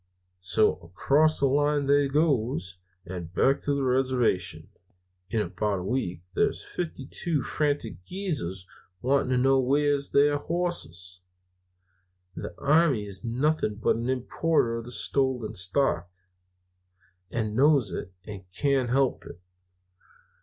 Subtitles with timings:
[0.39, 4.69] "So, across the line they goes, and back to the reservation.
[5.29, 8.65] In about a week there's fifty two frantic Greasers
[9.03, 11.19] wanting to know where's their hosses.
[12.35, 16.09] The army is nothing but an importer of stolen stock,
[17.29, 19.39] and knows it, and can't help it.